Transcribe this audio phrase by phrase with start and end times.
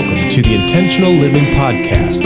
[0.00, 2.22] Welcome to the Intentional Living Podcast,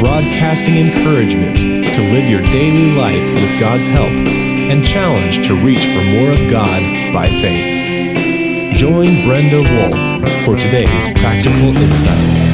[0.00, 6.02] broadcasting encouragement to live your daily life with God's help and challenge to reach for
[6.02, 8.76] more of God by faith.
[8.76, 12.50] Join Brenda Wolf for today's practical insights.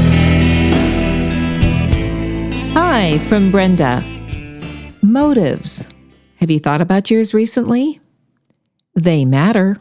[2.75, 4.03] Hi, from Brenda.
[5.01, 5.87] Motives.
[6.41, 8.03] Have you thought about yours recently?
[8.95, 9.79] They matter.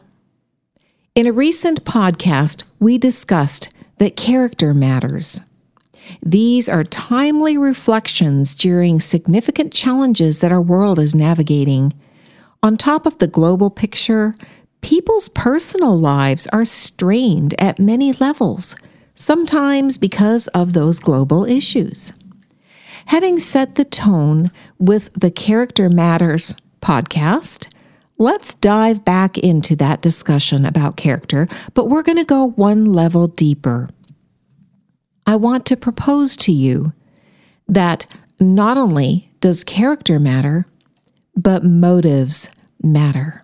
[1.13, 3.67] In a recent podcast, we discussed
[3.99, 5.41] that character matters.
[6.23, 11.93] These are timely reflections during significant challenges that our world is navigating.
[12.63, 14.35] On top of the global picture,
[14.81, 18.75] people's personal lives are strained at many levels,
[19.15, 22.13] sometimes because of those global issues.
[23.07, 27.67] Having set the tone with the Character Matters podcast,
[28.17, 33.27] let's dive back into that discussion about character, but we're going to go one level
[33.27, 33.89] deeper.
[35.25, 36.93] I want to propose to you
[37.67, 38.05] that
[38.39, 40.65] not only does character matter,
[41.35, 42.49] but motives
[42.81, 43.43] matter.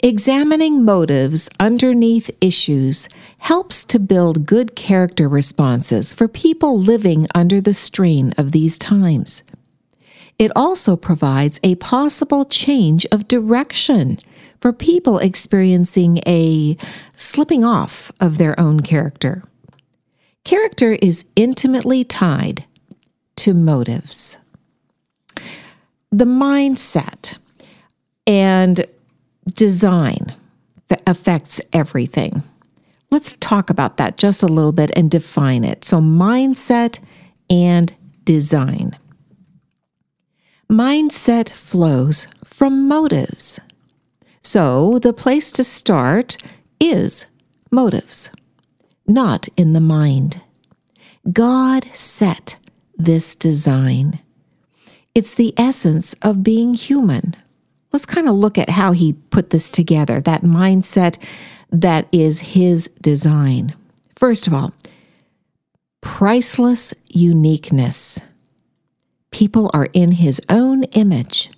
[0.00, 7.74] Examining motives underneath issues helps to build good character responses for people living under the
[7.74, 9.42] strain of these times.
[10.38, 14.18] It also provides a possible change of direction
[14.60, 16.76] for people experiencing a
[17.16, 19.42] slipping off of their own character.
[20.44, 22.64] Character is intimately tied
[23.36, 24.38] to motives.
[26.10, 27.36] The mindset
[28.26, 28.86] and
[29.54, 30.34] design
[30.88, 32.42] that affects everything.
[33.10, 35.84] Let's talk about that just a little bit and define it.
[35.84, 36.98] So, mindset
[37.50, 37.94] and
[38.24, 38.96] design.
[40.70, 43.58] Mindset flows from motives.
[44.42, 46.36] So, the place to start
[46.80, 47.26] is
[47.70, 48.30] motives
[49.08, 50.42] not in the mind.
[51.32, 52.56] God set
[52.96, 54.20] this design.
[55.14, 57.34] It's the essence of being human.
[57.92, 61.16] Let's kind of look at how he put this together, that mindset
[61.70, 63.74] that is his design.
[64.16, 64.72] First of all,
[66.02, 68.20] priceless uniqueness.
[69.30, 71.50] People are in his own image.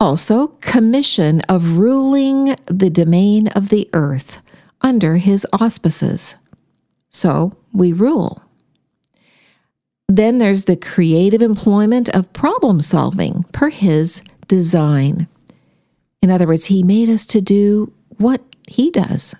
[0.00, 4.40] Also, commission of ruling the domain of the earth
[4.80, 6.36] under his auspices.
[7.10, 8.42] So we rule.
[10.08, 15.26] Then there's the creative employment of problem solving per his design.
[16.22, 19.34] In other words, he made us to do what he does.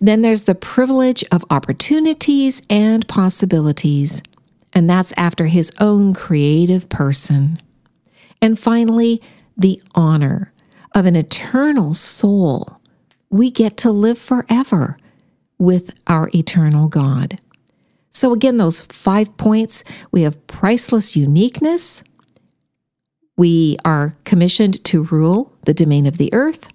[0.00, 4.22] Then there's the privilege of opportunities and possibilities,
[4.72, 7.60] and that's after his own creative person.
[8.40, 9.20] And finally,
[9.56, 10.52] the honor
[10.94, 12.80] of an eternal soul
[13.30, 14.98] we get to live forever
[15.58, 17.38] with our eternal God.
[18.12, 22.02] So, again, those five points we have priceless uniqueness.
[23.36, 26.68] We are commissioned to rule the domain of the earth.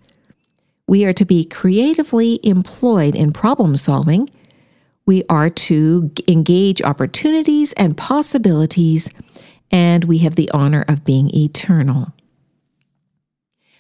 [0.88, 4.30] We are to be creatively employed in problem solving.
[5.06, 9.10] We are to engage opportunities and possibilities.
[9.72, 12.12] And we have the honor of being eternal.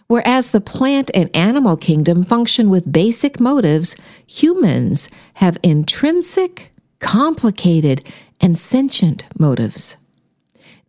[0.08, 3.96] Whereas the plant and animal kingdom function with basic motives,
[4.28, 8.08] humans have intrinsic, complicated,
[8.40, 9.98] and sentient motives.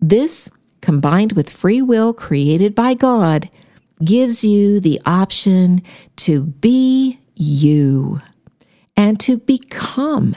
[0.00, 0.50] This,
[0.82, 3.48] combined with free will created by God,
[4.04, 5.82] gives you the option
[6.16, 8.20] to be you
[8.96, 10.36] and to become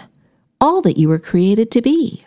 [0.61, 2.23] all that you were created to be.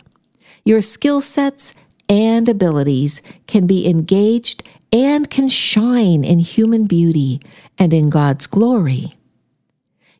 [0.65, 1.75] Your skill sets
[2.09, 7.41] and abilities can be engaged and can shine in human beauty
[7.78, 9.15] and in God's glory.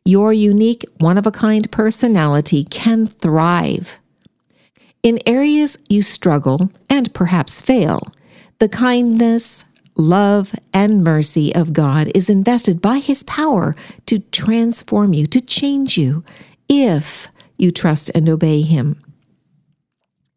[0.05, 3.99] Your unique, one of a kind personality can thrive.
[5.01, 8.07] In areas you struggle and perhaps fail,
[8.59, 9.63] the kindness,
[9.95, 13.75] love, and mercy of God is invested by His power
[14.05, 16.23] to transform you, to change you,
[16.69, 19.01] if you trust and obey Him.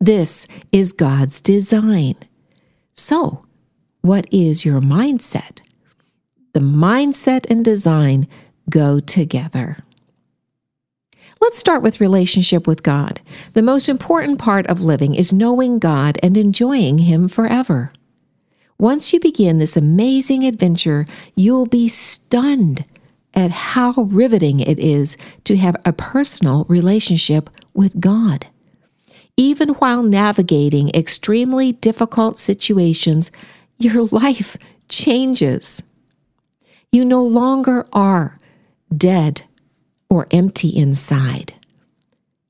[0.01, 2.17] This is God's design.
[2.93, 3.45] So,
[4.03, 5.61] what is your mindset?
[6.53, 8.29] The mindset and design
[8.71, 9.79] go together.
[11.41, 13.21] Let's start with relationship with God.
[13.53, 17.93] The most important part of living is knowing God and enjoying Him forever.
[18.79, 22.85] Once you begin this amazing adventure, you'll be stunned
[23.35, 28.47] at how riveting it is to have a personal relationship with God.
[29.37, 33.31] Even while navigating extremely difficult situations,
[33.79, 34.57] your life
[34.89, 35.83] changes.
[36.93, 38.39] You no longer are
[38.95, 39.43] dead
[40.09, 41.53] or empty inside.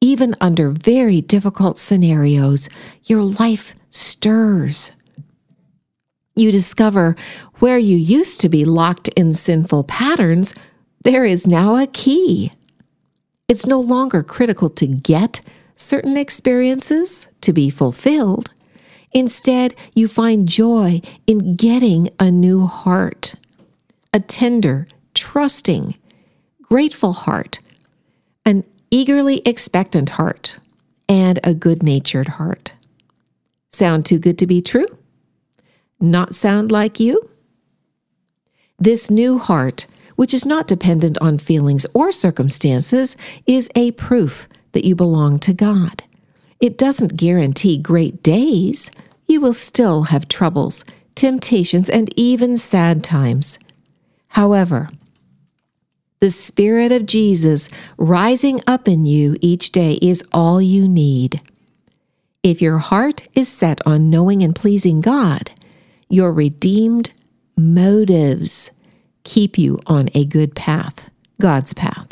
[0.00, 2.69] Even under very difficult scenarios,
[3.05, 4.93] your life stirs.
[6.37, 7.17] You discover
[7.61, 10.55] where you used to be locked in sinful patterns,
[11.03, 12.53] there is now a key.
[13.49, 15.41] It's no longer critical to get
[15.77, 18.50] certain experiences to be fulfilled.
[19.12, 23.35] Instead, you find joy in getting a new heart,
[24.12, 25.97] a tender, trusting,
[26.62, 27.61] grateful heart,
[28.44, 30.59] an eagerly expectant heart,
[31.09, 32.75] and a good natured heart.
[33.73, 34.87] Sound too good to be true?
[36.01, 37.31] Not sound like you?
[38.79, 43.17] This new heart, which is not dependent on feelings or circumstances,
[43.47, 46.03] is a proof that you belong to God.
[46.61, 48.91] It doesn't guarantee great days.
[49.27, 50.85] You will still have troubles,
[51.15, 53.59] temptations, and even sad times.
[54.29, 54.91] However,
[56.21, 61.41] the Spirit of Jesus rising up in you each day is all you need.
[62.43, 65.51] If your heart is set on knowing and pleasing God,
[66.08, 67.11] your redeemed
[67.56, 68.70] motives
[69.25, 71.11] keep you on a good path,
[71.41, 72.08] God's path.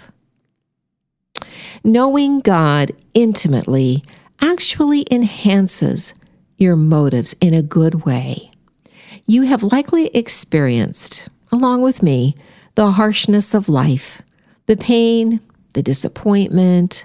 [1.85, 4.03] Knowing God intimately
[4.41, 6.15] actually enhances
[6.57, 8.51] your motives in a good way.
[9.27, 12.35] You have likely experienced, along with me,
[12.75, 14.21] the harshness of life,
[14.67, 15.41] the pain,
[15.75, 17.05] the disappointment.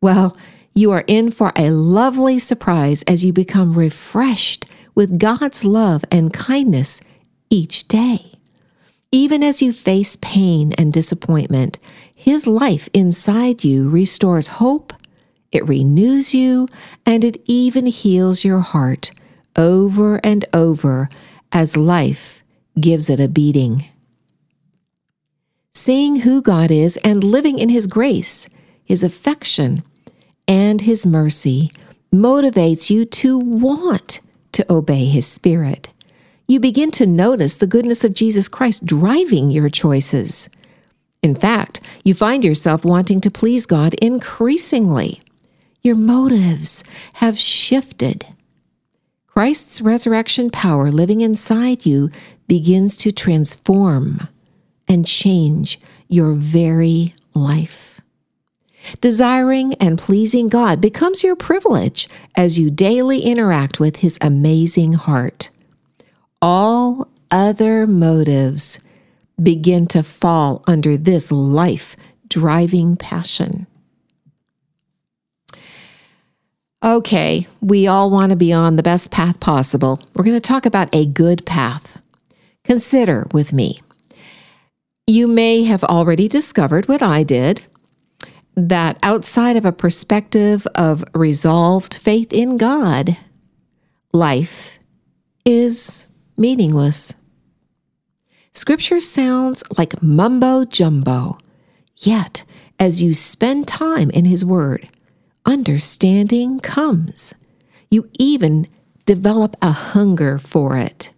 [0.00, 0.36] Well,
[0.74, 6.32] you are in for a lovely surprise as you become refreshed with God's love and
[6.32, 7.00] kindness
[7.50, 8.32] each day.
[9.10, 11.78] Even as you face pain and disappointment,
[12.14, 14.94] His life inside you restores hope,
[15.50, 16.66] it renews you,
[17.04, 19.10] and it even heals your heart
[19.54, 21.10] over and over
[21.52, 22.42] as life
[22.80, 23.84] gives it a beating.
[25.74, 28.48] Seeing who God is and living in His grace,
[28.84, 29.82] His affection,
[30.48, 31.70] and His mercy
[32.12, 34.20] motivates you to want
[34.52, 35.90] to obey His Spirit.
[36.46, 40.48] You begin to notice the goodness of Jesus Christ driving your choices.
[41.22, 45.22] In fact, you find yourself wanting to please God increasingly.
[45.82, 46.84] Your motives
[47.14, 48.26] have shifted.
[49.26, 52.10] Christ's resurrection power living inside you
[52.48, 54.28] begins to transform
[54.86, 57.91] and change your very life.
[59.00, 65.50] Desiring and pleasing God becomes your privilege as you daily interact with His amazing heart.
[66.40, 68.78] All other motives
[69.42, 71.96] begin to fall under this life
[72.28, 73.66] driving passion.
[76.84, 80.00] Okay, we all want to be on the best path possible.
[80.14, 81.98] We're going to talk about a good path.
[82.64, 83.80] Consider with me.
[85.06, 87.62] You may have already discovered what I did
[88.54, 93.16] that outside of a perspective of resolved faith in God,
[94.12, 94.78] life
[95.44, 96.06] is
[96.36, 97.14] meaningless.
[98.52, 101.38] Scripture sounds like mumbo jumbo,
[101.96, 102.44] yet,
[102.78, 104.88] as you spend time in His Word,
[105.46, 107.34] understanding comes.
[107.90, 108.68] You even
[109.06, 111.10] develop a hunger for it.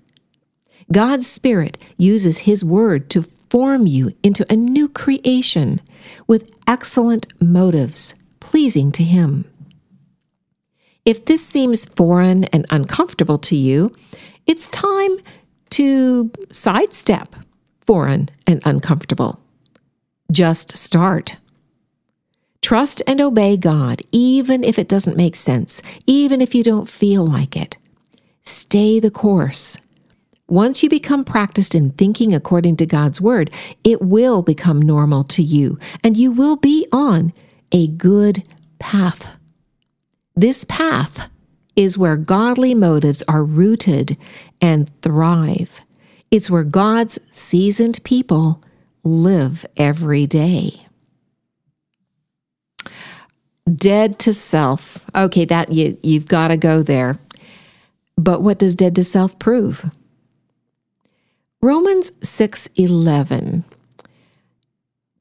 [0.92, 3.22] God's Spirit uses His Word to
[3.54, 5.80] form you into a new creation
[6.26, 9.44] with excellent motives, pleasing to Him.
[11.04, 13.92] If this seems foreign and uncomfortable to you,
[14.48, 15.18] it's time
[15.70, 17.36] to sidestep
[17.86, 19.38] foreign and uncomfortable.
[20.32, 21.36] Just start.
[22.60, 27.24] Trust and obey God, even if it doesn't make sense, even if you don't feel
[27.24, 27.76] like it.
[28.42, 29.78] Stay the course.
[30.48, 33.50] Once you become practiced in thinking according to God's word,
[33.82, 37.32] it will become normal to you and you will be on
[37.72, 38.42] a good
[38.78, 39.26] path.
[40.36, 41.28] This path
[41.76, 44.16] is where godly motives are rooted
[44.60, 45.80] and thrive.
[46.30, 48.62] It's where God's seasoned people
[49.02, 50.86] live every day.
[53.72, 54.98] Dead to self.
[55.14, 57.18] Okay, that you you've got to go there.
[58.16, 59.84] But what does dead to self prove?
[61.64, 63.64] Romans 6:11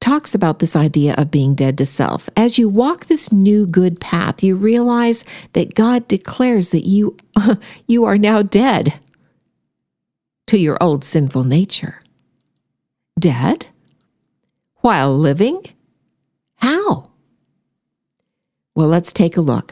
[0.02, 2.28] talks about this idea of being dead to self.
[2.36, 5.24] As you walk this new good path, you realize
[5.54, 7.16] that God declares that you
[7.88, 9.00] you are now dead
[10.48, 12.02] to your old sinful nature.
[13.18, 13.68] Dead
[14.82, 15.64] while living?
[16.58, 17.10] How?
[18.76, 19.72] Well, let's take a look.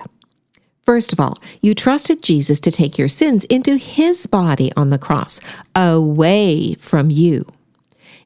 [0.83, 4.97] First of all, you trusted Jesus to take your sins into his body on the
[4.97, 5.39] cross,
[5.75, 7.45] away from you.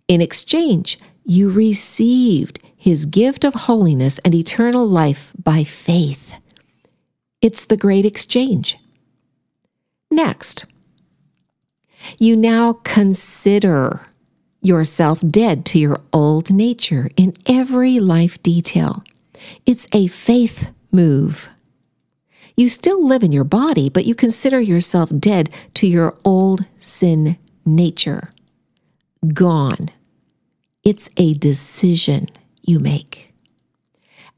[0.07, 6.33] In exchange, you received his gift of holiness and eternal life by faith.
[7.41, 8.77] It's the great exchange.
[10.09, 10.65] Next,
[12.19, 14.07] you now consider
[14.61, 19.03] yourself dead to your old nature in every life detail.
[19.65, 21.49] It's a faith move.
[22.57, 27.37] You still live in your body, but you consider yourself dead to your old sin
[27.65, 28.29] nature.
[29.33, 29.89] Gone.
[30.83, 32.29] It's a decision
[32.61, 33.33] you make.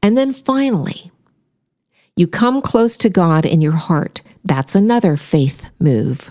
[0.02, 1.10] And then finally,
[2.16, 4.22] you come close to God in your heart.
[4.44, 6.30] That's another faith move.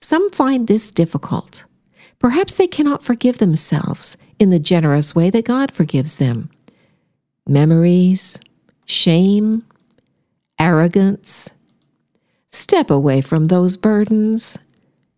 [0.00, 1.64] Some find this difficult.
[2.18, 6.50] Perhaps they cannot forgive themselves in the generous way that God forgives them.
[7.46, 8.38] Memories,
[8.86, 9.64] shame,
[10.62, 11.50] arrogance.
[12.52, 14.56] Step away from those burdens.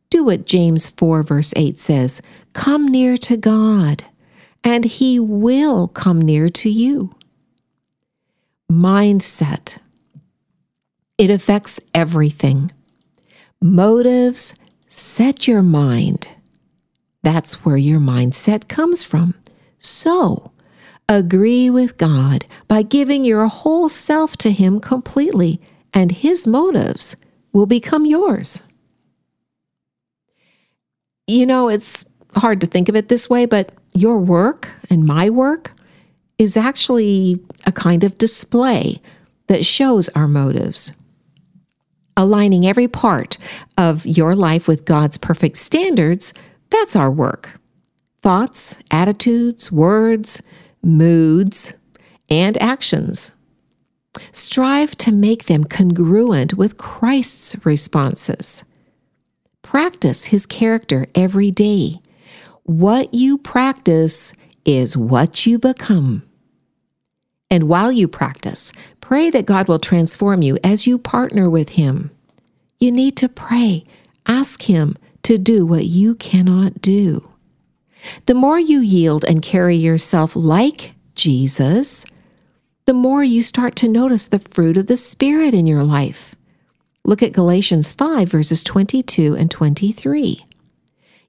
[0.09, 2.23] Do what James 4, verse 8 says
[2.55, 4.05] Come near to God,
[4.65, 7.15] and He will come near to you.
[8.73, 9.77] Mindset.
[11.19, 12.73] It affects everything.
[13.61, 14.55] Motives
[14.89, 16.27] set your mind.
[17.23, 19.35] That's where your mindset comes from.
[19.79, 20.53] So,
[21.09, 25.61] agree with God by giving your whole self to Him completely,
[25.93, 27.17] and His motives
[27.53, 28.63] will become yours.
[31.27, 32.05] You know, it's
[32.37, 35.73] hard to think of it this way, but your work and my work
[36.39, 39.01] is actually a kind of display
[39.47, 40.93] that shows our motives.
[42.17, 43.39] Aligning every part
[43.77, 46.33] of your life with God's perfect standards,
[46.71, 47.51] that's our work.
[48.23, 50.41] Thoughts, attitudes, words,
[50.85, 51.73] moods,
[52.29, 53.33] and actions.
[54.33, 58.65] Strive to make them congruent with Christ's responses.
[59.63, 62.01] Practice his character every day.
[62.65, 64.33] What you practice
[64.65, 66.23] is what you become.
[67.51, 72.11] And while you practice, pray that God will transform you as you partner with Him.
[72.81, 73.85] You need to pray,
[74.27, 77.29] ask Him to do what you cannot do.
[78.27, 82.05] The more you yield and carry yourself like Jesus,
[82.87, 86.35] the more you start to notice the fruit of the Spirit in your life.
[87.05, 90.45] Look at Galatians 5, verses 22 and 23.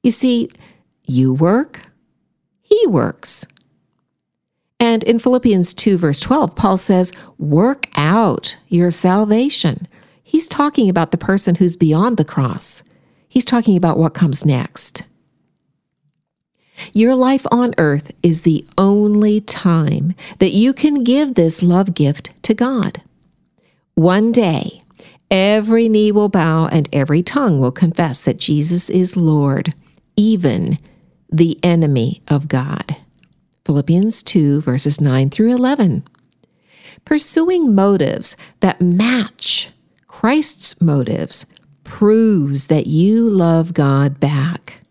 [0.03, 0.49] You see,
[1.05, 1.81] you work,
[2.61, 3.45] He works.
[4.79, 9.87] And in Philippians 2, verse 12, Paul says, Work out your salvation.
[10.23, 12.83] He's talking about the person who's beyond the cross.
[13.27, 15.03] He's talking about what comes next.
[16.93, 22.31] Your life on earth is the only time that you can give this love gift
[22.43, 23.01] to God.
[23.95, 24.83] One day,
[25.31, 29.73] every knee will bow and every tongue will confess that Jesus is Lord,
[30.15, 30.77] even
[31.31, 32.97] the enemy of God.
[33.65, 36.03] Philippians 2, verses 9 through 11.
[37.03, 39.71] Pursuing motives that match
[40.07, 41.45] Christ's motives
[41.83, 44.84] proves that you love God back.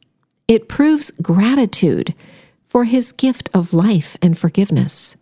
[0.47, 2.15] It proves gratitude
[2.65, 5.17] for his gift of life and forgiveness.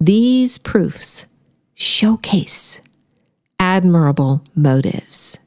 [0.00, 1.26] These proofs
[1.74, 2.80] showcase
[3.58, 5.38] admirable motives.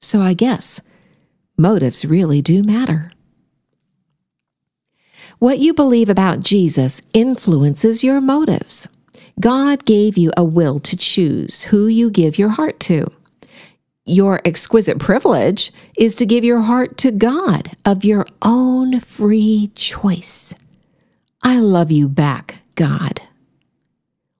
[0.00, 0.80] So I guess
[1.56, 3.12] motives really do matter.
[5.38, 8.86] What you believe about Jesus influences your motives.
[9.40, 13.10] God gave you a will to choose who you give your heart to.
[14.10, 20.52] Your exquisite privilege is to give your heart to God of your own free choice.
[21.42, 23.22] I love you back, God.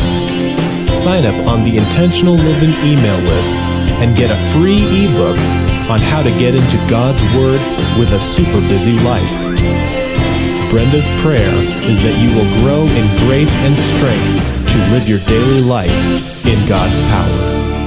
[0.94, 3.56] Sign up on the Intentional Living email list
[4.00, 5.38] and get a free ebook
[5.90, 7.60] on how to get into God's Word
[8.00, 9.30] with a super busy life.
[10.72, 11.54] Brenda's prayer
[11.90, 15.92] is that you will grow in grace and strength to live your daily life
[16.46, 17.83] in God's power.